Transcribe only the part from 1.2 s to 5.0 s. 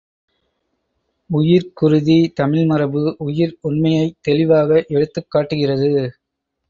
உயிர்க்குறுதி தமிழ்மரபு உயிர் உண்மையைத் தெளிவாக